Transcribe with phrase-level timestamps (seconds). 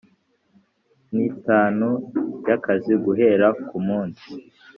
[1.13, 1.87] n itanu
[2.47, 4.25] y akazi guhera ku munsi